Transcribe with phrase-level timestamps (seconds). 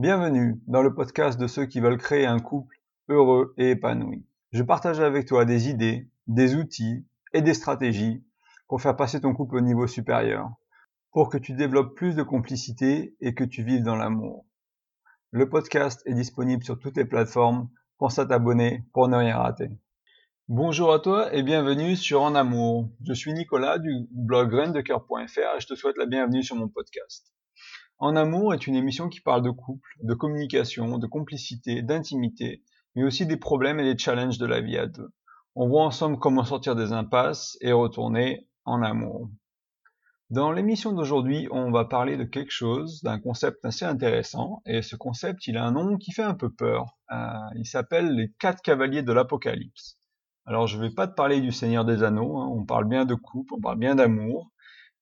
[0.00, 2.74] Bienvenue dans le podcast de ceux qui veulent créer un couple
[3.10, 4.24] heureux et épanoui.
[4.50, 8.24] Je partage avec toi des idées, des outils et des stratégies
[8.66, 10.52] pour faire passer ton couple au niveau supérieur,
[11.12, 14.46] pour que tu développes plus de complicité et que tu vives dans l'amour.
[15.32, 17.68] Le podcast est disponible sur toutes les plateformes.
[17.98, 19.68] Pense à t'abonner pour ne rien rater.
[20.48, 22.88] Bonjour à toi et bienvenue sur En Amour.
[23.06, 27.34] Je suis Nicolas du blog graindecoeur.fr et je te souhaite la bienvenue sur mon podcast.
[28.00, 32.62] En Amour est une émission qui parle de couple, de communication, de complicité, d'intimité,
[32.96, 35.10] mais aussi des problèmes et des challenges de la vie à deux.
[35.54, 39.28] On voit ensemble comment sortir des impasses et retourner en amour.
[40.30, 44.96] Dans l'émission d'aujourd'hui, on va parler de quelque chose, d'un concept assez intéressant, et ce
[44.96, 46.96] concept, il a un nom qui fait un peu peur.
[47.12, 47.16] Euh,
[47.56, 49.98] il s'appelle les quatre cavaliers de l'Apocalypse.
[50.46, 52.48] Alors je ne vais pas te parler du Seigneur des Anneaux, hein.
[52.50, 54.50] on parle bien de couple, on parle bien d'amour.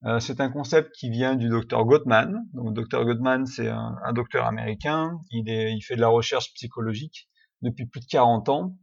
[0.05, 2.47] Euh, c'est un concept qui vient du docteur Gottman.
[2.55, 7.29] Donc docteur Gottman, c'est un, docteur américain, il, fait de la recherche psychologique
[7.63, 8.77] depuis plus de 40 ans.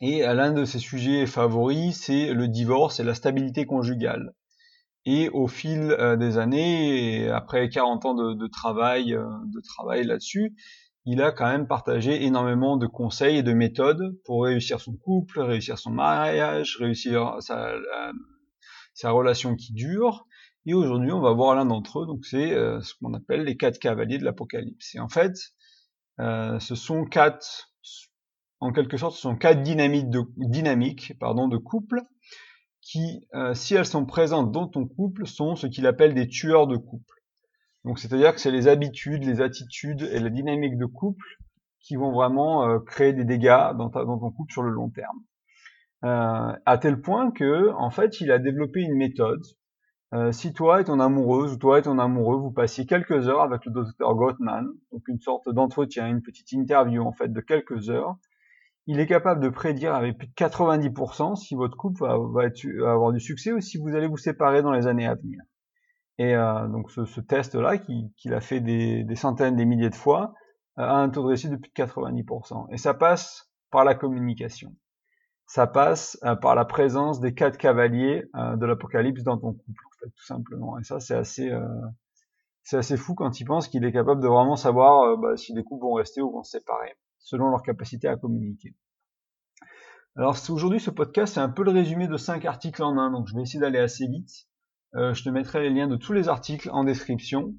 [0.00, 4.32] Et euh, l'un de ses sujets favoris, c'est le divorce et la stabilité conjugale.
[5.04, 10.56] Et au fil euh, des années, après 40 ans de, de travail, de travail là-dessus,
[11.04, 15.40] il a quand même partagé énormément de conseils et de méthodes pour réussir son couple,
[15.40, 17.74] réussir son mariage, réussir sa,
[18.94, 20.26] sa relation qui dure.
[20.66, 22.06] Et aujourd'hui, on va voir l'un d'entre eux.
[22.06, 24.94] Donc, c'est euh, ce qu'on appelle les quatre cavaliers de l'Apocalypse.
[24.94, 25.34] Et en fait,
[26.20, 27.72] euh, ce sont quatre,
[28.60, 32.02] en quelque sorte, ce sont quatre dynamiques de, dynamiques, pardon, de couple
[32.80, 36.66] qui, euh, si elles sont présentes dans ton couple, sont ce qu'il appelle des tueurs
[36.66, 37.22] de couple.
[37.84, 41.38] Donc c'est-à-dire que c'est les habitudes, les attitudes et la dynamique de couple
[41.80, 44.90] qui vont vraiment euh, créer des dégâts dans, ta, dans, ton couple sur le long
[44.90, 45.18] terme.
[46.04, 49.42] Euh, à tel point que, en fait, il a développé une méthode.
[50.14, 53.40] Euh, si toi et ton amoureuse ou toi et ton amoureux, vous passiez quelques heures
[53.40, 57.88] avec le docteur Gottman, donc une sorte d'entretien, une petite interview en fait de quelques
[57.88, 58.16] heures,
[58.86, 63.20] il est capable de prédire avec plus de 90% si votre couple va, avoir du
[63.20, 65.40] succès ou si vous allez vous séparer dans les années à venir.
[66.18, 69.94] Et euh, donc ce, ce test-là, qu'il a fait des, des, centaines, des milliers de
[69.94, 70.34] fois,
[70.78, 72.66] euh, a un taux de réussite de plus de 90%.
[72.70, 74.74] Et ça passe par la communication.
[75.52, 79.84] Ça passe euh, par la présence des quatre cavaliers euh, de l'Apocalypse dans ton couple,
[80.00, 80.78] tout simplement.
[80.78, 81.68] Et ça, c'est assez, euh,
[82.72, 85.84] assez fou quand il pense qu'il est capable de vraiment savoir bah, si des couples
[85.84, 88.74] vont rester ou vont se séparer, selon leur capacité à communiquer.
[90.16, 93.28] Alors aujourd'hui, ce podcast, c'est un peu le résumé de cinq articles en un, donc
[93.28, 94.48] je vais essayer d'aller assez vite.
[94.94, 97.52] Je te mettrai les liens de tous les articles en description.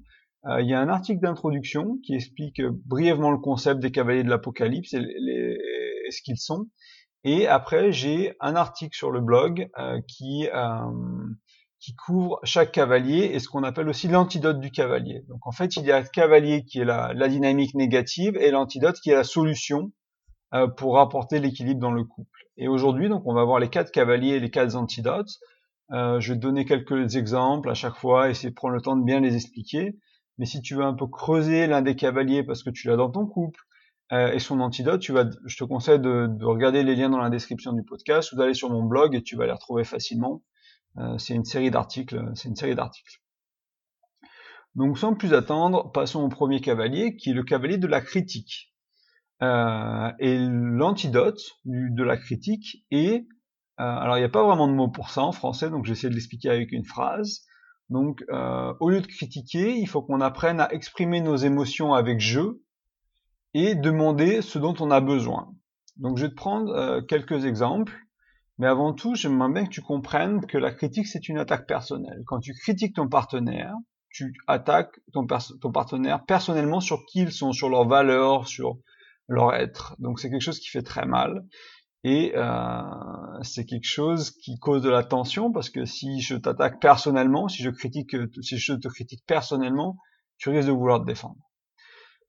[0.44, 4.94] Il y a un article d'introduction qui explique brièvement le concept des cavaliers de l'Apocalypse
[4.94, 5.00] et,
[6.10, 6.66] ce qu'ils sont.
[7.24, 9.68] Et après, j'ai un article sur le blog
[10.06, 10.46] qui,
[11.80, 15.24] qui couvre chaque cavalier et ce qu'on appelle aussi l'antidote du cavalier.
[15.28, 18.50] Donc en fait, il y a le cavalier qui est la, la dynamique négative et
[18.50, 19.92] l'antidote qui est la solution
[20.76, 22.44] pour apporter l'équilibre dans le couple.
[22.56, 25.40] Et aujourd'hui, donc, on va voir les quatre cavaliers et les quatre antidotes.
[25.90, 28.96] Euh, je vais te donner quelques exemples à chaque fois, essayer de prendre le temps
[28.96, 29.96] de bien les expliquer.
[30.38, 33.10] Mais si tu veux un peu creuser l'un des cavaliers parce que tu l'as dans
[33.10, 33.60] ton couple
[34.12, 37.72] euh, et son antidote, je te conseille de, de, regarder les liens dans la description
[37.72, 40.42] du podcast ou d'aller sur mon blog et tu vas les retrouver facilement.
[40.98, 42.20] Euh, c'est une série d'articles.
[42.34, 43.20] C'est une série d'articles.
[44.74, 48.74] Donc sans plus attendre, passons au premier cavalier qui est le cavalier de la critique.
[49.42, 53.26] Euh, et l'antidote de la critique est
[53.80, 56.08] euh, alors, il n'y a pas vraiment de mot pour ça en français, donc j'essaie
[56.08, 57.40] de l'expliquer avec une phrase.
[57.90, 62.62] Donc, au lieu de critiquer, il faut qu'on apprenne à exprimer nos émotions avec jeu
[63.54, 65.52] et demander ce dont on a besoin.
[65.96, 67.96] Donc, je vais te prendre euh, quelques exemples,
[68.58, 72.22] mais avant tout, j'aimerais bien que tu comprennes que la critique, c'est une attaque personnelle.
[72.26, 73.74] Quand tu critiques ton partenaire,
[74.10, 78.78] tu attaques ton, ton partenaire personnellement sur qui ils sont, sur leurs valeurs, sur
[79.28, 79.96] leur être.
[79.98, 81.44] Donc, c'est quelque chose qui fait très mal.
[82.04, 82.82] Et euh,
[83.42, 87.62] c'est quelque chose qui cause de la tension parce que si je t'attaque personnellement, si
[87.62, 89.96] je critique, si je te critique personnellement,
[90.36, 91.38] tu risques de vouloir te défendre.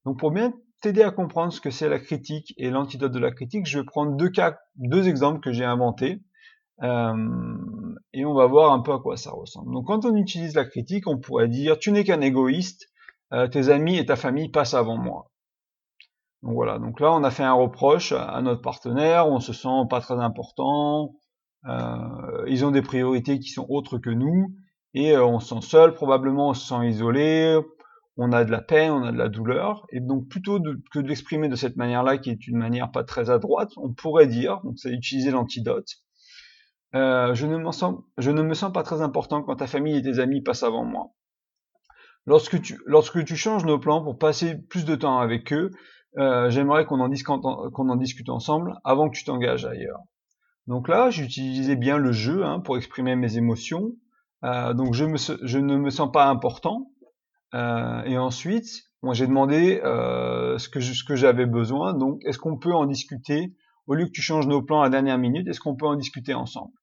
[0.05, 0.53] Donc pour bien
[0.85, 3.85] t'aider à comprendre ce que c'est la critique et l'antidote de la critique, je vais
[3.85, 6.21] prendre deux cas, deux exemples que j'ai inventés
[6.83, 7.57] euh,
[8.13, 9.73] et on va voir un peu à quoi ça ressemble.
[9.73, 12.91] Donc quand on utilise la critique, on pourrait dire tu n'es qu'un égoïste,
[13.33, 15.31] euh, tes amis et ta famille passent avant moi.
[16.43, 19.87] Donc voilà, donc là on a fait un reproche à notre partenaire, on se sent
[19.89, 21.15] pas très important,
[21.67, 24.53] euh, ils ont des priorités qui sont autres que nous,
[24.93, 27.59] et on se sent seul, probablement on se sent isolé,
[28.17, 30.59] on a de la peine, on a de la douleur, et donc plutôt
[30.91, 33.93] que de l'exprimer de cette manière-là, qui est une manière pas très à droite, on
[33.93, 35.87] pourrait dire, donc c'est utiliser l'antidote,
[36.95, 40.63] euh, je, ne me sens pas très important quand ta famille et tes amis passent
[40.63, 41.11] avant moi.
[42.25, 45.71] lorsque tu, changes nos plans pour passer plus de temps avec eux,
[46.17, 47.09] euh, j'aimerais qu'on en,
[47.97, 49.99] discute ensemble avant que tu t'engages ailleurs.
[50.67, 53.91] Donc là, j'utilisais bien le jeu hein, pour exprimer mes émotions.
[54.45, 56.91] Euh, donc je ne me sens pas important.
[57.55, 61.93] Euh, et ensuite, moi j'ai demandé euh, ce que, j'avais besoin.
[61.93, 63.53] Donc est-ce qu'on peut en discuter?
[63.87, 65.95] Au lieu que tu changes nos plans à la dernière minute Est-ce qu'on peut en
[65.95, 66.73] discuter ensemble?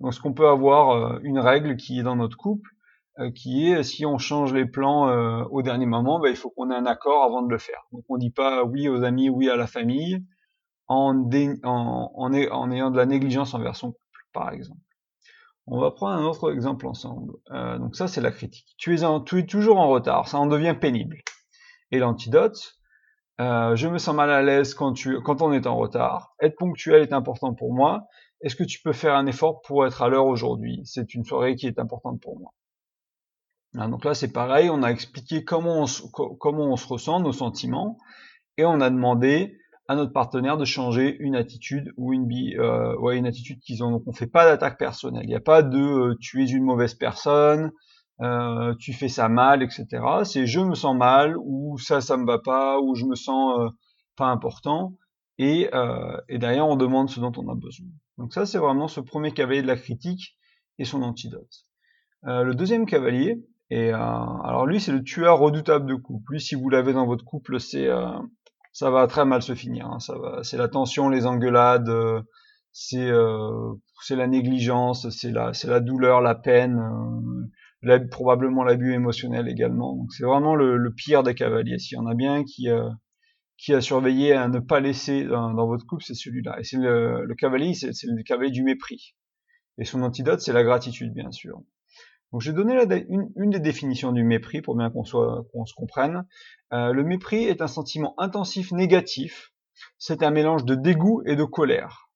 [0.00, 2.70] Donc est-ce qu'on peut avoir euh, une règle qui est dans notre couple
[3.34, 5.08] qui est si on change les plans
[5.50, 7.80] au dernier moment, ben, il faut qu'on ait un accord avant de le faire.
[7.90, 10.24] Donc on dit pas oui aux amis, oui à la famille,
[10.86, 14.78] en ayant de la négligence envers son couple, par exemple.
[15.70, 17.34] On va prendre un autre exemple ensemble.
[17.50, 18.74] Euh, donc ça, c'est la critique.
[18.78, 21.18] Tu es, toujours en retard, ça en devient pénible.
[21.90, 22.78] Et l'antidote,
[23.40, 24.94] euh, je me sens mal à l'aise quand,
[25.42, 26.34] on est en retard.
[26.40, 28.06] Être ponctuel est important pour moi.
[28.40, 30.80] Est-ce que tu peux faire un effort pour être à l'heure aujourd'hui?
[30.84, 32.54] C'est une soirée qui est importante pour moi.
[33.74, 37.98] Hein, donc là, c'est pareil, on a expliqué comment on se ressent, nos sentiments,
[38.56, 43.16] et on a demandé à notre partenaire de changer une attitude ou une, euh, ouais,
[43.16, 43.90] une attitude qu'ils ont.
[43.90, 45.24] Donc on fait pas d'attaque personnelle.
[45.24, 47.72] Il n'y a pas de euh, tu es une mauvaise personne,
[48.20, 49.86] euh, tu fais ça mal, etc.
[50.24, 53.58] C'est je me sens mal ou ça ça me va pas ou je me sens
[53.58, 53.68] euh,
[54.16, 54.94] pas important
[55.38, 57.86] et, euh, et derrière on demande ce dont on a besoin.
[58.18, 60.36] Donc ça c'est vraiment ce premier cavalier de la critique
[60.78, 61.64] et son antidote.
[62.22, 66.32] le deuxième cavalier, et euh, alors lui, c'est le tueur redoutable de couple.
[66.32, 68.10] Lui, si vous l'avez dans votre couple, c'est euh,
[68.78, 69.86] ça va très mal se finir.
[69.86, 69.98] Hein.
[69.98, 72.22] Ça va, c'est la tension, les engueulades, euh,
[72.70, 73.10] c'est
[74.04, 76.80] c'est la négligence, c'est la c'est la douleur, la peine,
[78.12, 79.96] probablement l'abus émotionnel également.
[79.96, 81.80] Donc c'est vraiment le, pire des cavaliers.
[81.80, 82.68] S'il y en a bien qui
[83.56, 86.60] qui a surveillé à ne pas laisser dans, votre couple, c'est celui-là.
[86.60, 89.16] Et c'est le, le cavalier, c'est le cavalier du mépris.
[89.78, 91.60] Et son antidote, c'est la gratitude, bien sûr.
[92.32, 92.74] Donc j'ai donné
[93.08, 96.26] une, des définitions du mépris pour bien qu'on qu'on se comprenne.
[96.72, 99.52] Euh, le mépris est un sentiment intensif négatif.
[99.98, 102.10] C'est un mélange de dégoût et de colère.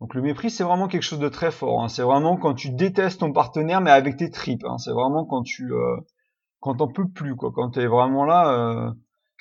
[0.00, 1.82] Donc le mépris c'est vraiment quelque chose de très fort.
[1.82, 1.88] Hein.
[1.88, 4.64] C'est vraiment quand tu détestes ton partenaire mais avec tes tripes.
[4.64, 4.78] Hein.
[4.78, 5.96] C'est vraiment quand tu euh,
[6.60, 7.52] quand t'en peux plus quoi.
[7.54, 8.52] Quand t'es vraiment là.
[8.52, 8.90] Euh,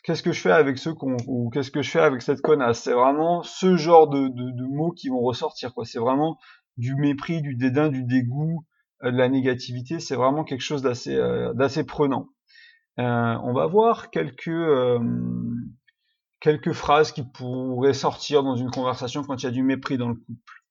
[0.03, 2.81] qu'est-ce que je fais avec ce con ou qu'est-ce que je fais avec cette connasse?
[2.83, 5.85] C'est vraiment ce genre de, de, de mots qui vont ressortir quoi.
[5.85, 6.37] C'est vraiment
[6.77, 8.63] du mépris, du dédain, du dégoût,
[9.03, 12.29] de la négativité, c'est vraiment quelque chose d'assez euh, d'assez prenant.
[12.99, 14.49] Euh, on va voir quelques
[16.39, 20.09] quelques phrases qui pourraient sortir dans une conversation quand il y a du mépris dans
[20.09, 20.63] le couple.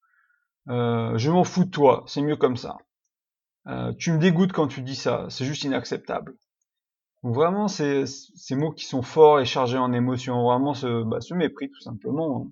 [1.18, 2.78] je m'en fous de toi, c'est mieux comme ça.
[3.98, 6.34] tu me dégoûtes quand tu dis ça, c'est juste inacceptable.
[7.22, 11.34] Vraiment, c'est ces mots qui sont forts et chargés en émotions, vraiment ce, bah, ce
[11.34, 12.48] mépris tout simplement.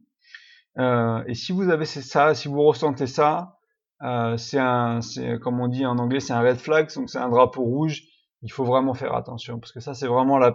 [0.76, 1.24] Hein.
[1.26, 3.58] et si vous avez ça, si vous ressentez ça,
[4.02, 7.18] euh, c'est un, c'est comme on dit en anglais, c'est un red flag, donc c'est
[7.18, 8.02] un drapeau rouge.
[8.42, 10.54] Il faut vraiment faire attention parce que ça, c'est vraiment la,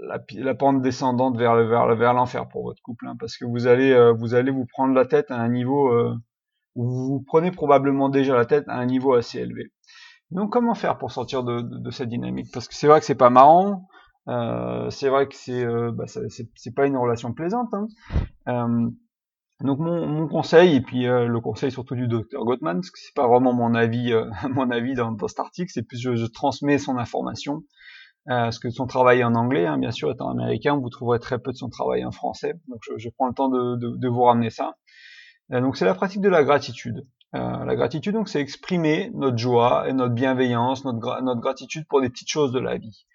[0.00, 3.66] la, pente descendante vers le vers, vers l'enfer pour votre couple, hein, parce que vous
[3.66, 6.14] allez euh, vous allez vous prendre la tête à un niveau euh,
[6.74, 9.72] où vous vous prenez probablement déjà la tête à un niveau assez élevé.
[10.30, 12.48] Donc comment faire pour sortir de, de, de cette dynamique?
[12.52, 13.88] Parce que c'est vrai que c'est pas marrant,
[14.28, 17.72] euh, c'est vrai que c'est euh, bah, c'est pas une relation plaisante.
[18.46, 18.90] Hein.
[19.62, 22.90] Euh, donc mon, mon, conseil, et puis euh, le conseil surtout du docteur Gottman, parce
[22.90, 26.00] que c'est pas vraiment mon avis, euh, mon avis dans, dans cet article, c'est plus
[26.00, 27.64] je, je, transmets son information,
[28.28, 31.38] euh, parce que son travail en anglais, hein, bien sûr, étant américain, vous trouverez très
[31.38, 34.08] peu de son travail en français, donc je, je prends le temps de, de, de
[34.08, 34.76] vous ramener ça.
[35.52, 37.06] Euh, donc c'est la pratique de la gratitude.
[37.32, 42.08] la gratitude, donc, c'est exprimer notre joie et notre bienveillance, notre, notre gratitude pour des
[42.10, 43.06] petites choses de la vie.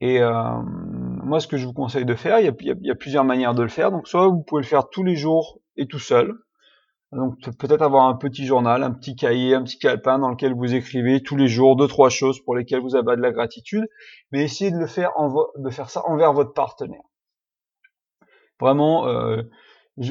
[0.00, 2.94] Et moi, ce que je vous conseille de faire, il y, a, il y a
[2.94, 3.90] plusieurs manières de le faire.
[3.90, 6.34] Donc, soit vous pouvez le faire tous les jours et tout seul.
[7.14, 10.74] Donc peut-être avoir un petit journal, un petit cahier, un petit calepin dans lequel vous
[10.74, 13.86] écrivez tous les jours deux trois choses pour lesquelles vous avez de la gratitude,
[14.32, 17.02] mais essayez de le faire en de faire ça envers votre partenaire.
[18.60, 19.42] Vraiment, euh,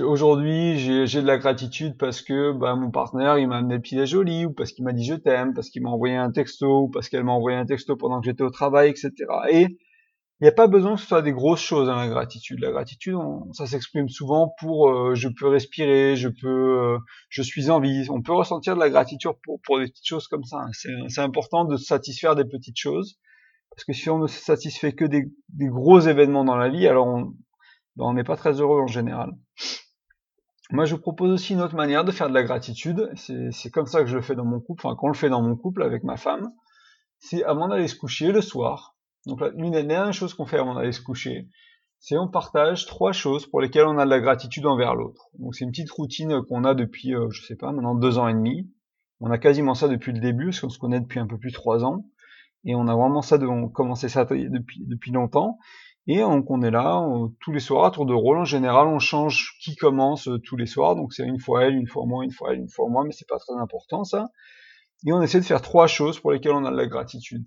[0.01, 4.05] aujourd'hui j'ai de la gratitude parce que bah, mon partenaire il m'a amené le petit
[4.05, 6.89] joli ou parce qu'il m'a dit je t'aime, parce qu'il m'a envoyé un texto ou
[6.89, 9.12] parce qu'elle m'a envoyé un texto pendant que j'étais au travail, etc.
[9.50, 9.77] Et
[10.43, 12.59] n'y a pas besoin que ce soit des grosses choses hein, la gratitude.
[12.59, 13.15] La gratitude,
[13.53, 16.97] ça s'exprime souvent pour euh, je peux respirer, je peux, euh,
[17.29, 18.07] je suis en vie.
[18.09, 20.57] On peut ressentir de la gratitude pour, pour des petites choses comme ça.
[20.57, 21.07] Hein.
[21.07, 23.17] C'est important de satisfaire des petites choses
[23.69, 26.88] parce que si on ne se satisfait que des, des gros événements dans la vie,
[26.88, 27.33] alors on
[27.95, 29.31] ben, n'est pas très heureux en général.
[30.69, 33.12] Moi, je vous propose aussi une autre manière de faire de la gratitude.
[33.15, 35.41] C'est comme ça que je le fais dans mon couple, enfin qu'on le fait dans
[35.41, 36.51] mon couple avec ma femme.
[37.19, 38.92] C'est avant d'aller se coucher le soir,
[39.25, 41.47] donc l'une des dernières choses qu'on fait avant d'aller se coucher,
[41.99, 45.29] c'est on partage trois choses pour lesquelles on a de la gratitude envers l'autre.
[45.39, 48.27] Donc c'est une petite routine qu'on a depuis, euh, je sais pas, maintenant deux ans
[48.27, 48.69] et demi.
[49.21, 51.51] On a quasiment ça depuis le début, parce qu'on se connaît depuis un peu plus
[51.51, 52.05] de trois ans.
[52.65, 55.57] Et on a vraiment ça, de, on commencé ça depuis, depuis longtemps.
[56.07, 57.01] Et donc on est là
[57.39, 58.37] tous les soirs à tour de rôle.
[58.37, 60.97] En général, on change qui commence euh, tous les soirs.
[60.97, 63.13] Donc c'est une fois elle, une fois moi, une fois elle, une fois moi, mais
[63.13, 64.27] c'est pas très important ça.
[65.05, 67.45] Et on essaie de faire trois choses pour lesquelles on a de la gratitude.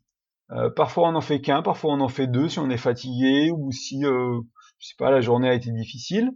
[0.52, 3.50] Euh, parfois on en fait qu'un, parfois on en fait deux si on est fatigué
[3.50, 4.40] ou si, euh,
[4.78, 6.30] je sais pas, la journée a été difficile.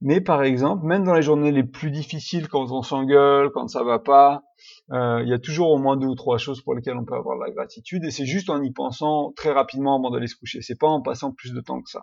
[0.00, 3.82] Mais par exemple, même dans les journées les plus difficiles, quand on s'engueule, quand ça
[3.82, 4.44] va pas,
[4.92, 7.16] euh, il y a toujours au moins deux ou trois choses pour lesquelles on peut
[7.16, 8.04] avoir de la gratitude.
[8.04, 10.62] Et c'est juste en y pensant très rapidement avant d'aller se coucher.
[10.62, 12.02] C'est pas en passant plus de temps que ça.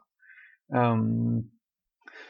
[0.74, 1.40] Euh,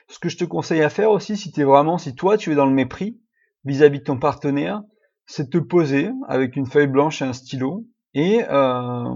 [0.08, 2.56] ce que je te conseille à faire aussi, si es vraiment, si toi tu es
[2.56, 3.20] dans le mépris
[3.64, 4.84] vis-à-vis de ton partenaire,
[5.26, 9.14] c'est de te poser avec une feuille blanche et un stylo et euh,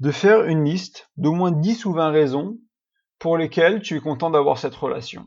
[0.00, 2.58] de faire une liste d'au moins 10 ou 20 raisons
[3.18, 5.26] pour lesquelles tu es content d'avoir cette relation.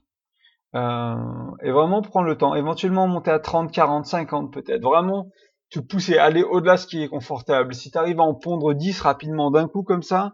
[0.76, 1.16] Euh,
[1.64, 5.30] et vraiment prendre le temps, éventuellement monter à 30, 40, 50 peut-être, vraiment
[5.72, 7.74] te pousser, aller au-delà de ce qui est confortable.
[7.74, 10.34] Si tu arrives à en pondre 10 rapidement d'un coup comme ça,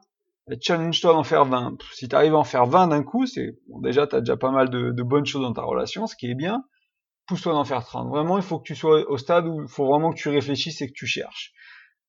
[0.62, 1.77] challenge-toi d'en faire 20.
[1.93, 4.51] Si tu arrives à en faire 20 d'un coup, c'est déjà tu as déjà pas
[4.51, 6.63] mal de, de, bonnes choses dans ta relation, ce qui est bien.
[7.27, 8.10] Pousse-toi d'en faire 30.
[8.10, 10.81] Vraiment, il faut que tu sois au stade où il faut vraiment que tu réfléchisses
[10.81, 11.53] et que tu cherches.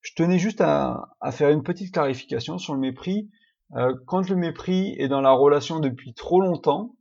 [0.03, 3.31] Je tenais juste à, à faire une petite clarification sur le mépris.
[3.77, 6.97] Euh, quand le mépris est dans la relation depuis trop longtemps,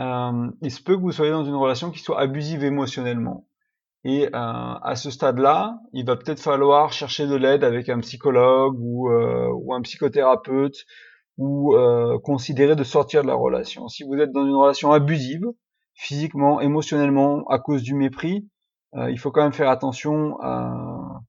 [0.00, 3.46] euh, il se peut que vous soyez dans une relation qui soit abusive émotionnellement.
[4.04, 8.76] Et euh, à ce stade-là, il va peut-être falloir chercher de l'aide avec un psychologue
[8.78, 10.84] ou, euh, ou un psychothérapeute
[11.38, 13.88] ou euh, considérer de sortir de la relation.
[13.88, 15.44] Si vous êtes dans une relation abusive,
[15.94, 18.48] physiquement, émotionnellement, à cause du mépris,
[18.94, 21.22] euh, il faut quand même faire attention à...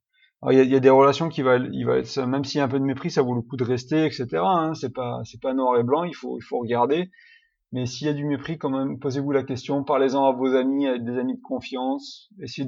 [0.51, 2.67] Il y, a, des relations qui va, il va être, même s'il y a un
[2.67, 4.27] peu de mépris, ça vaut le coup de rester, etc.
[4.35, 6.03] Hein, c'est pas, noir et blanc.
[6.03, 7.09] Il faut, regarder.
[7.71, 10.87] Mais s'il y a du mépris, quand même, posez-vous la question, parlez-en à vos amis,
[10.87, 12.67] à des amis de confiance, essayez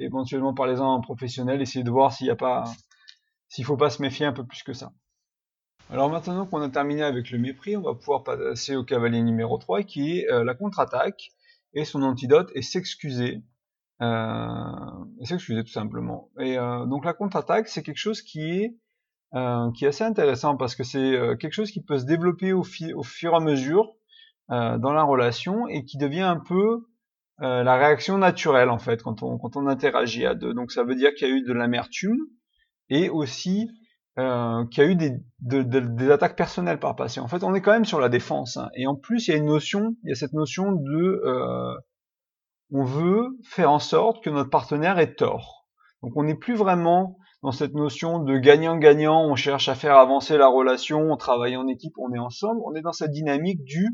[0.00, 4.32] éventuellement parlez-en à un professionnel, essayez de voir s'il n'y faut pas se méfier un
[4.32, 4.92] peu plus que ça.
[5.90, 9.58] Alors maintenant qu'on a terminé avec le mépris, on va pouvoir passer au cavalier numéro
[9.58, 11.30] 3 qui est euh, la contre-attaque
[11.74, 13.42] et son antidote est s'excuser.
[14.02, 16.30] Euh, s'excuser tout simplement.
[16.38, 18.76] Et euh, donc la contre-attaque, c'est quelque chose qui est
[19.34, 22.62] euh, qui est assez intéressant parce que c'est quelque chose qui peut se développer au,
[22.62, 23.94] fur et à mesure
[24.48, 26.82] dans la relation et qui devient un peu
[27.42, 30.54] euh, la réaction naturelle en fait quand on, quand on interagit à deux.
[30.54, 32.18] Donc ça veut dire qu'il y a eu de l'amertume
[32.88, 33.68] et aussi
[34.18, 37.24] euh, qu'il y a eu des, de, de, des attaques personnelles par patient.
[37.24, 38.58] En fait, on est quand même sur la défense.
[38.58, 38.68] Hein.
[38.76, 41.74] Et en plus, il y a une notion, il y a cette notion de, euh,
[42.72, 45.66] on veut faire en sorte que notre partenaire ait tort.
[46.02, 49.24] Donc, on n'est plus vraiment dans cette notion de gagnant-gagnant.
[49.24, 52.60] On cherche à faire avancer la relation, on travaille en équipe, on est ensemble.
[52.64, 53.88] On est dans cette dynamique du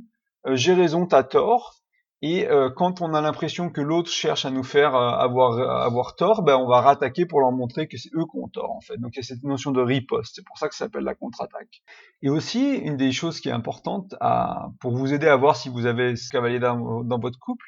[0.47, 1.75] euh, j'ai raison, t'as tort.
[2.21, 6.17] Et euh, quand on a l'impression que l'autre cherche à nous faire euh, avoir avoir
[6.17, 8.81] tort, ben on va rattaquer pour leur montrer que c'est eux qui ont tort en
[8.81, 8.97] fait.
[8.99, 10.35] Donc il y a cette notion de riposte.
[10.35, 11.83] C'est pour ça que ça s'appelle la contre-attaque.
[12.23, 15.69] Et aussi une des choses qui est importante à, pour vous aider à voir si
[15.69, 17.67] vous avez ce cavalier dans, dans votre couple,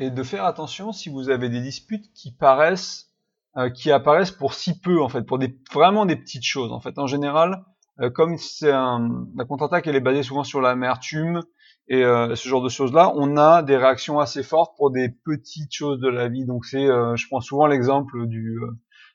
[0.00, 3.06] est de faire attention si vous avez des disputes qui paraissent
[3.74, 6.98] qui apparaissent pour si peu en fait, pour des vraiment des petites choses en fait.
[7.00, 7.64] En général,
[8.14, 11.42] comme c'est la contre-attaque, elle est basée souvent sur l'amertume
[11.90, 15.74] et euh, ce genre de choses-là, on a des réactions assez fortes pour des petites
[15.74, 16.46] choses de la vie.
[16.46, 18.70] Donc c'est, euh, je prends souvent l'exemple du euh,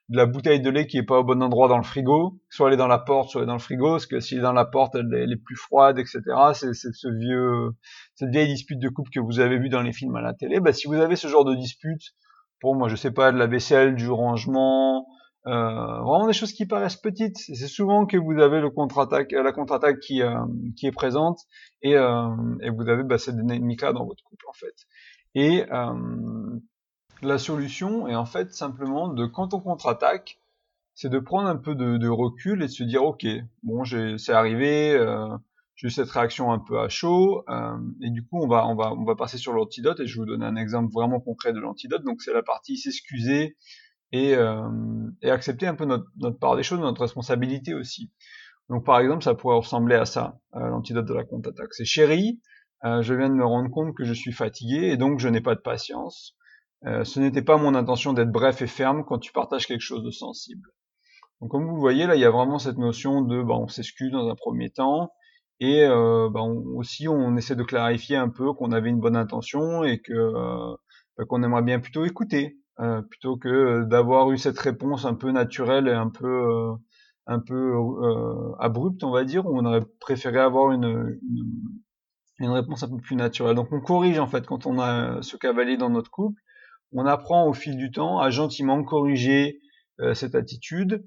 [0.09, 2.67] de la bouteille de lait qui est pas au bon endroit dans le frigo, soit
[2.67, 4.41] elle est dans la porte, soit elle est dans le frigo, parce que s'il est
[4.41, 6.21] dans la porte, elle, est plus froide, etc.
[6.53, 7.71] C'est ce vieux,
[8.15, 10.59] cette vieille dispute de couple que vous avez vu dans les films à la télé.
[10.59, 12.13] Bah, si vous avez ce genre de dispute,
[12.59, 15.07] pour moi, je sais pas, de la vaisselle, du rangement,
[15.47, 17.37] euh, vraiment des choses qui paraissent petites.
[17.37, 20.35] C'est souvent que vous avez le contre-attaque, la contre-attaque qui, euh,
[20.75, 21.39] qui est présente
[21.81, 22.29] et, euh,
[22.61, 24.75] et vous avez bah, cette dynamique-là dans votre couple en fait.
[25.35, 26.59] Et euh,
[27.21, 30.39] la solution est en fait simplement de quand on contre-attaque,
[30.93, 33.25] c'est de prendre un peu de, recul et de se dire ok,
[33.63, 33.83] bon,
[34.17, 35.27] c'est arrivé, euh,
[35.75, 38.47] j'ai eu cette réaction un peu à chaud euh, et du coup on
[39.05, 42.03] va passer sur l'antidote et je vais vous donner un exemple vraiment concret de l'antidote.
[42.03, 43.57] Donc c'est la partie s'excuser
[44.13, 44.61] et, euh,
[45.23, 48.11] accepter un peu notre, part des choses, notre responsabilité aussi.
[48.69, 51.73] Donc par exemple, ça pourrait ressembler à ça, l'antidote de la contre-attaque.
[51.73, 52.41] C'est chérie,
[52.83, 55.55] je viens de me rendre compte que je suis fatigué et donc je n'ai pas
[55.55, 56.35] de patience.
[56.85, 60.03] Euh, ce n'était pas mon intention d'être bref et ferme quand tu partages quelque chose
[60.03, 60.69] de sensible.
[61.41, 64.11] Donc comme vous voyez là, il y a vraiment cette notion de, bah, on s'excuse
[64.11, 65.11] dans un premier temps
[65.59, 69.15] et euh, bah, on, aussi on essaie de clarifier un peu qu'on avait une bonne
[69.15, 70.75] intention et que euh,
[71.17, 75.31] bah, qu'on aimerait bien plutôt écouter euh, plutôt que d'avoir eu cette réponse un peu
[75.31, 76.73] naturelle et un peu euh,
[77.27, 77.73] un peu
[78.59, 81.19] abrupte, on va dire, où on aurait préféré avoir une,
[82.37, 83.55] une, réponse un peu plus naturelle.
[83.55, 86.39] Donc on corrige en fait quand on a ce cavalier dans notre couple,
[86.95, 89.59] on apprend au fil du temps à gentiment corriger
[90.13, 91.05] cette attitude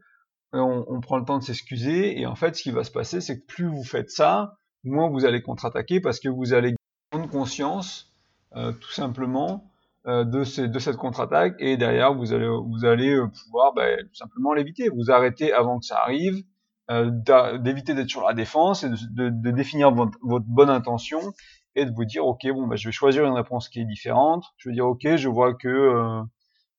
[0.53, 3.21] on, on prend le temps de s'excuser, et en fait, ce qui va se passer,
[3.21, 6.75] c'est que plus vous faites ça, moins vous allez contre-attaquer parce que vous allez
[7.11, 8.13] prendre conscience,
[8.57, 9.71] euh, tout simplement,
[10.07, 14.89] euh, de, cette contre-attaque, et derrière, vous allez, euh, pouvoir bah, tout simplement l'éviter.
[14.89, 16.43] Vous arrêtez avant que ça arrive,
[16.91, 17.11] euh,
[17.59, 21.35] d'éviter d'être sur la défense et de, définir votre, bonne intention
[21.75, 24.45] et de vous dire ok bon bah je vais choisir une réponse qui est différente.
[24.57, 26.23] Je vais dire ok je vois que euh,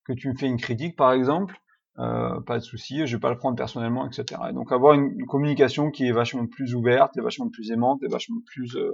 [0.05, 1.57] que tu me fais une critique par exemple.
[1.97, 5.25] Euh, pas de souci je vais pas le prendre personnellement etc et donc avoir une,
[5.25, 8.93] communication qui est vachement plus ouverte et vachement plus aimante et vachement plus euh,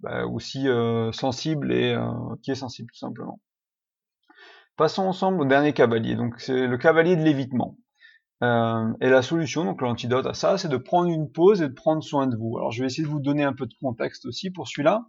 [0.00, 2.10] bah, aussi euh, sensible et euh,
[2.42, 3.40] qui est sensible tout simplement.
[4.76, 6.16] Passons ensemble au dernier cavalier.
[6.16, 7.78] Donc c'est le cavalier de l'évitement
[8.42, 11.74] euh, et la solution, donc l'antidote à ça, c'est de prendre une pause et de
[11.74, 12.58] prendre soin de vous.
[12.58, 15.06] Alors je vais essayer de vous donner un peu de contexte aussi pour celui-là.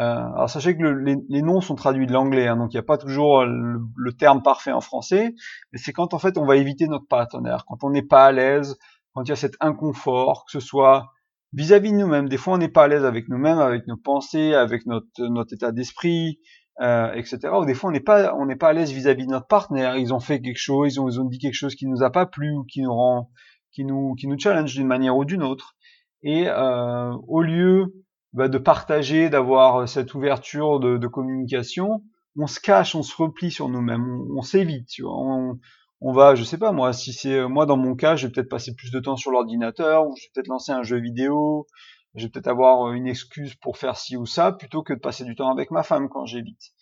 [0.00, 2.80] Euh, alors sachez que le, les, noms sont traduits de l'anglais, hein, donc il n'y
[2.80, 5.34] a pas toujours le, terme parfait en français,
[5.72, 8.32] mais c'est quand en fait on va éviter notre partenaire, quand on n'est pas à
[8.32, 8.76] l'aise,
[9.12, 11.12] quand il y a cet inconfort, que ce soit
[11.52, 12.28] vis-à-vis -vis de nous-mêmes.
[12.28, 15.72] Des fois on n'est pas à l'aise avec nous-mêmes, avec nos pensées, avec notre état
[15.72, 16.38] d'esprit,
[16.80, 17.38] euh, etc.
[17.60, 19.96] Ou des fois on n'est pas on n'est pas à l'aise vis-à-vis de notre partenaire.
[19.96, 22.10] Ils ont fait quelque chose, ils ont, ils ont dit quelque chose qui nous a
[22.10, 23.30] pas plu ou qui nous rend,
[23.72, 25.76] qui nous qui nous challenge d'une manière ou d'une autre.
[26.22, 27.94] Et euh, au lieu
[28.32, 32.02] bah, de partager, d'avoir cette ouverture de, de, communication,
[32.36, 34.04] on se cache, on se replie sur nous-mêmes,
[34.36, 34.90] on, s'évite.
[35.04, 35.58] On,
[36.00, 38.48] on va, je sais pas moi, si c'est moi dans mon cas, je vais peut-être
[38.48, 41.66] passer plus de temps sur l'ordinateur, ou je vais peut-être lancer un jeu vidéo,
[42.14, 45.24] je vais peut-être avoir une excuse pour faire ci ou ça plutôt que de passer
[45.24, 46.72] du temps avec ma femme quand j'évite.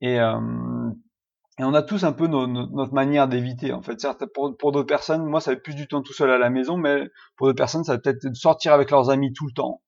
[0.00, 0.38] Et, euh,
[1.58, 3.72] on a tous un peu notre manière d'éviter.
[3.72, 6.12] En fait, certes, pour, pour d'autres personnes, moi, ça va être plus du temps tout
[6.12, 9.10] seul à la maison, mais pour d'autres personnes, ça va peut-être de sortir avec leurs
[9.10, 9.80] amis tout le temps,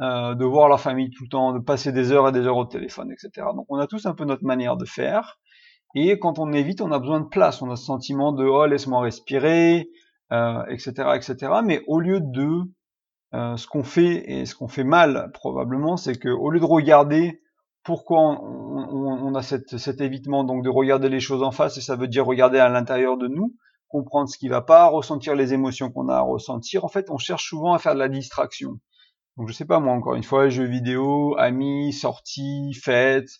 [0.00, 2.56] euh, de voir leur famille tout le temps, de passer des heures et des heures
[2.56, 3.48] au téléphone, etc.
[3.54, 5.38] Donc, on a tous un peu notre manière de faire.
[5.94, 7.60] Et quand on évite, on a besoin de place.
[7.60, 9.90] On a ce sentiment de oh laisse-moi respirer,
[10.32, 11.52] euh, etc., etc.
[11.64, 12.62] Mais au lieu de
[13.32, 16.64] euh, ce qu'on fait et ce qu'on fait mal probablement, c'est que au lieu de
[16.64, 17.40] regarder
[17.84, 21.96] pourquoi on, a cette, cet évitement, donc de regarder les choses en face, et ça
[21.96, 23.54] veut dire regarder à l'intérieur de nous,
[23.88, 26.84] comprendre ce qui va pas, ressentir les émotions qu'on a à ressentir.
[26.84, 28.72] En fait, on cherche souvent à faire de la distraction.
[29.36, 33.30] Donc je sais pas moi encore une fois, jeux vidéo, amis, sorties, fêtes.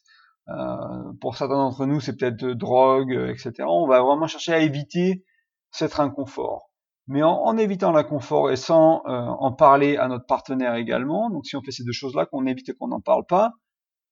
[0.48, 3.52] Euh, pour certains d'entre nous, c'est peut-être drogue, etc.
[3.68, 5.24] On va vraiment chercher à éviter
[5.70, 6.69] cet inconfort
[7.10, 11.28] mais en, en, évitant l'inconfort et sans euh, en parler à notre partenaire également.
[11.28, 13.54] Donc si on fait ces deux choses-là, qu'on évite et qu'on n'en parle pas,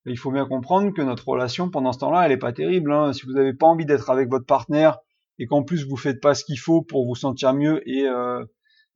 [0.04, 2.92] il faut bien comprendre que notre relation pendant ce temps-là, elle n'est pas terrible.
[2.92, 3.12] Hein.
[3.12, 4.98] Si vous n'avez pas envie d'être avec votre partenaire
[5.38, 8.44] et qu'en plus vous faites pas ce qu'il faut pour vous sentir mieux et euh,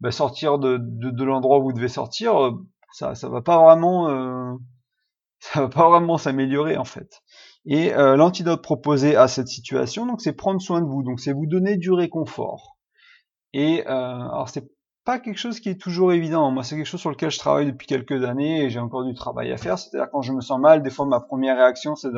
[0.01, 2.51] bah, sortir de, de, de l'endroit où vous devez sortir, euh,
[2.93, 4.53] ça ça va pas vraiment euh,
[5.39, 7.23] ça va pas vraiment s'améliorer en fait.
[7.65, 11.33] Et euh, l'antidote proposé à cette situation, donc c'est prendre soin de vous, donc c'est
[11.33, 12.72] vous donner du réconfort.
[13.53, 14.69] Et euh, alors c'est
[15.05, 16.51] pas quelque chose qui est toujours évident.
[16.51, 19.15] Moi, c'est quelque chose sur lequel je travaille depuis quelques années et j'ai encore du
[19.15, 19.79] travail à faire.
[19.79, 22.13] C'est-à-dire quand je me sens mal, des fois ma première réaction c'est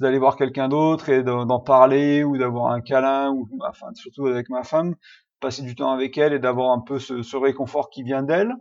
[0.00, 4.48] d'aller voir quelqu'un d'autre et d'en parler ou d'avoir un câlin ou enfin surtout avec
[4.50, 4.94] ma femme,
[5.40, 8.54] passer du temps avec elle et d'avoir un peu ce, ce réconfort qui vient d'elle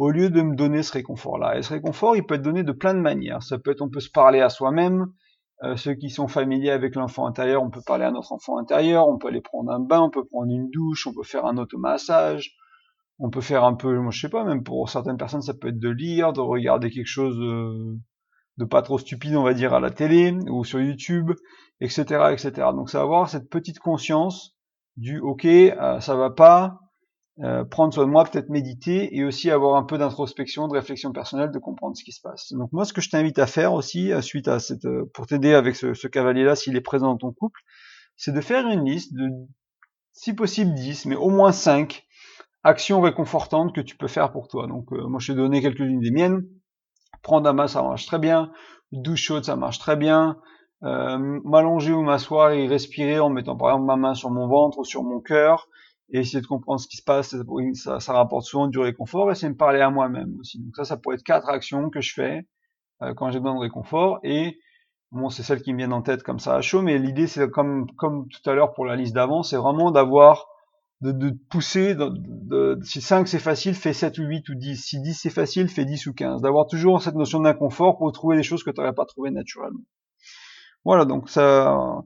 [0.00, 1.58] au lieu de me donner ce réconfort-là.
[1.58, 3.42] Et ce réconfort, il peut être donné de plein de manières.
[3.42, 5.12] Ça peut être, on peut se parler à soi-même,
[5.62, 9.08] euh, ceux qui sont familiers avec l'enfant intérieur, on peut parler à notre enfant intérieur,
[9.08, 11.58] on peut aller prendre un bain, on peut prendre une douche, on peut faire un
[11.58, 12.56] automassage,
[13.18, 15.68] on peut faire un peu, moi je sais pas, même pour certaines personnes ça peut
[15.68, 19.80] être de lire, de regarder quelque chose de, pas trop stupide on va dire à
[19.80, 21.32] la télé ou sur YouTube,
[21.80, 22.52] etc., etc.
[22.74, 24.56] Donc va avoir cette petite conscience
[24.96, 26.78] du ok, euh, ça va pas,
[27.42, 31.12] euh, prendre soin de moi, peut-être méditer et aussi avoir un peu d'introspection, de réflexion
[31.12, 32.52] personnelle, de comprendre ce qui se passe.
[32.52, 35.26] Donc moi, ce que je t'invite à faire aussi, euh, suite à cette, euh, pour
[35.26, 37.60] t'aider avec ce, cavalier-là, s'il est présent dans ton couple,
[38.16, 39.30] c'est de faire une liste de,
[40.12, 42.04] si possible 10, mais au moins 5
[42.62, 44.66] actions réconfortantes que tu peux faire pour toi.
[44.66, 46.44] Donc moi, je t'ai donné quelques-unes des miennes.
[47.22, 48.52] Prendre un ça marche très bien.
[48.92, 50.36] Douche chaude, ça marche très bien.
[50.82, 54.78] Euh, m'allonger ou m'asseoir et respirer en mettant par exemple ma main sur mon ventre
[54.78, 55.68] ou sur mon cœur
[56.12, 57.34] et essayer de comprendre ce qui se passe,
[57.74, 60.58] ça, ça rapporte souvent du réconfort, et c'est me parler à moi-même aussi.
[60.58, 62.46] Donc ça, ça pourrait être quatre actions que je fais
[63.02, 64.58] euh, quand j'ai besoin de réconfort, et
[65.12, 67.48] bon, c'est celles qui me viennent en tête comme ça à chaud, mais l'idée, c'est
[67.50, 70.46] comme, comme tout à l'heure pour la liste d'avant, c'est vraiment d'avoir,
[71.00, 74.76] de, de pousser, de, de, si 5 c'est facile, fais 7 ou 8 ou 10,
[74.76, 78.36] si 10 c'est facile, fais 10 ou 15, d'avoir toujours cette notion d'inconfort pour trouver
[78.36, 79.84] des choses que tu n'aurais pas trouvées naturellement.
[80.84, 82.02] Voilà, donc ça,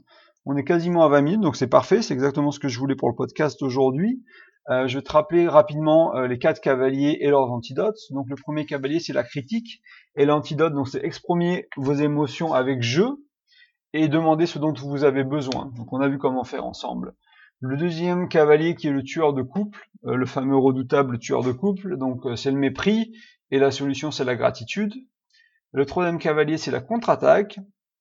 [0.47, 2.97] on est quasiment à 20 minutes, donc c'est parfait, c'est exactement ce que je voulais
[2.97, 4.23] pour le podcast aujourd'hui.
[4.71, 7.99] Euh, je vais te rappeler rapidement euh, les quatre cavaliers et leurs antidotes.
[8.11, 9.83] Donc le premier cavalier, c'est la critique,
[10.17, 13.09] et l'antidote, donc c'est exprimer vos émotions avec jeu
[13.93, 15.71] et demander ce dont vous avez besoin.
[15.77, 17.15] Donc on a vu comment faire ensemble.
[17.61, 21.53] Le deuxième cavalier qui est le tueur de couple, euh, le fameux redoutable tueur de
[21.53, 23.13] couple, donc c'est le mépris,
[23.51, 24.95] et la solution c'est la gratitude.
[25.73, 27.59] Le troisième cavalier c'est la contre-attaque,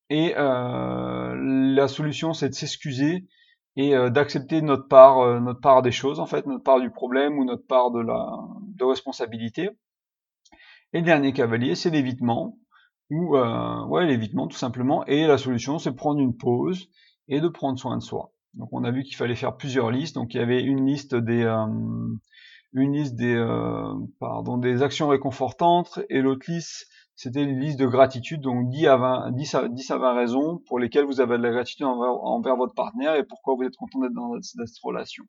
[0.10, 1.36] et euh,
[1.76, 3.28] la solution c'est de s'excuser
[3.76, 7.44] et d'accepter notre part, notre part des choses en fait, notre part du problème ou
[7.46, 8.38] notre part de la
[8.68, 9.72] de responsabilité.
[10.94, 12.60] Et le dernier cavalier c'est l'évitement,
[13.10, 16.88] ou ouais l'évitement tout simplement, et la solution c'est prendre une pause
[17.28, 18.34] et de prendre soin de soi.
[18.54, 20.16] Donc on a vu qu'il fallait faire plusieurs listes.
[20.16, 21.66] Donc il y avait une liste des euh,
[22.74, 26.88] une liste des euh, pardon des actions réconfortantes et l'autre liste
[27.24, 28.42] c'était une liste de gratitude.
[28.42, 31.44] Donc 10 à 20 10 à 10 à 20 raisons pour lesquelles vous avez de
[31.44, 35.24] la gratitude envers, votre partenaire et pourquoi vous êtes content d'être dans cette, relation.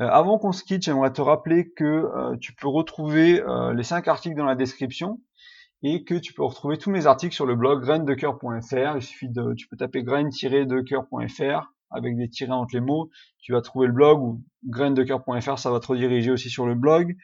[0.00, 3.42] Euh, avant qu'on se quitte, j'aimerais te rappeler que tu peux retrouver
[3.74, 5.20] les 5 articles dans la description
[5.82, 8.96] et que tu peux retrouver tous mes articles sur le blog graindecoeur.fr.
[8.96, 13.60] Il suffit de, tu peux taper grain-de-coeur.fr avec des tirets entre les mots, tu vas
[13.60, 17.16] trouver le blog ou graindecoeur.fr, ça va te rediriger aussi sur le blog.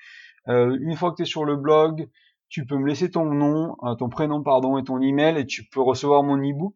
[0.48, 2.08] Euh, une fois que tu es sur le blog,
[2.48, 5.64] tu peux me laisser ton nom, euh, ton prénom pardon et ton email et tu
[5.64, 6.74] peux recevoir mon ebook.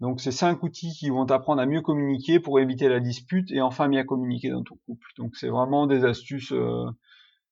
[0.00, 3.60] Donc c'est cinq outils qui vont t'apprendre à mieux communiquer pour éviter la dispute et
[3.60, 5.06] enfin bien communiquer dans ton couple.
[5.18, 6.84] Donc c'est vraiment des astuces, euh,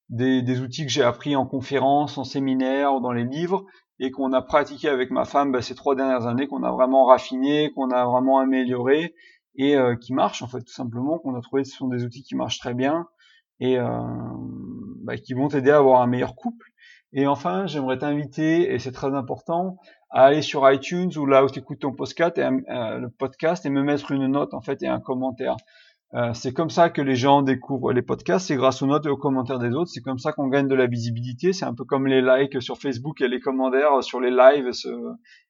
[0.08, 3.64] des, outils que j'ai appris en conférence, en séminaire, dans les livres
[4.00, 7.04] et qu'on a pratiqué avec ma femme bah, ces trois dernières années, qu'on a vraiment
[7.04, 9.14] raffiné, qu'on a vraiment amélioré
[9.54, 12.24] et euh, qui marchent en fait tout simplement, qu'on a trouvé ce sont des outils
[12.24, 13.06] qui marchent très bien
[13.60, 13.78] et
[15.04, 16.71] bah, qui vont t'aider à avoir un meilleur couple.
[17.14, 19.76] Et enfin, j'aimerais t'inviter, et c'est très important,
[20.10, 23.66] à aller sur iTunes ou là où tu écoutes ton podcast et, euh, le podcast
[23.66, 25.56] et me mettre une note en fait et un commentaire.
[26.14, 29.08] Euh, c'est comme ça que les gens découvrent les podcasts, c'est grâce aux notes et
[29.08, 31.84] aux commentaires des autres, c'est comme ça qu'on gagne de la visibilité, c'est un peu
[31.84, 34.70] comme les likes sur Facebook et les commentaires sur les lives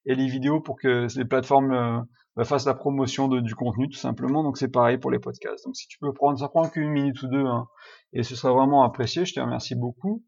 [0.07, 1.99] et les vidéos pour que les plateformes euh,
[2.37, 5.65] bah, fassent la promotion du contenu tout simplement, donc c'est pareil pour les podcasts.
[5.65, 7.67] Donc si tu peux prendre, ça prend qu'une minute ou deux, hein,
[8.13, 10.23] et ce sera vraiment apprécié, je te remercie beaucoup.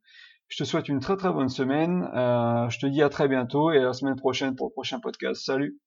[0.49, 3.73] Je te souhaite une très très bonne semaine, euh, je te dis à très bientôt
[3.73, 5.45] et à la semaine prochaine pour le prochain podcast.
[5.45, 5.79] Salut